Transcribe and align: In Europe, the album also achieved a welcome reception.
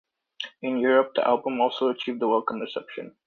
In 0.63 0.79
Europe, 0.79 1.11
the 1.13 1.27
album 1.27 1.61
also 1.61 1.89
achieved 1.89 2.23
a 2.23 2.27
welcome 2.27 2.59
reception. 2.59 3.15